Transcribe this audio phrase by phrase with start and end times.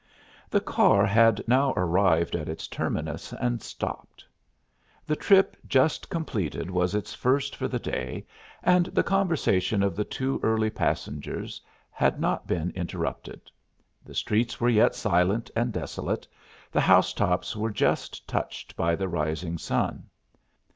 [0.49, 4.25] The car had now arrived at its terminus and stopped.
[5.05, 8.25] The trip just completed was its first for the day
[8.63, 11.61] and the conversation of the two early passengers
[11.91, 13.51] had not been interrupted.
[14.03, 16.27] The streets were yet silent and desolate;
[16.71, 20.07] the house tops were just touched by the rising sun.